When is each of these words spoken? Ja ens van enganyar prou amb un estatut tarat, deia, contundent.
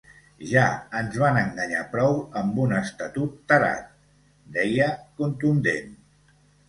Ja 0.51 0.61
ens 1.01 1.17
van 1.23 1.35
enganyar 1.41 1.81
prou 1.91 2.17
amb 2.41 2.57
un 2.65 2.73
estatut 2.79 3.35
tarat, 3.53 3.95
deia, 4.57 4.89
contundent. 5.21 5.95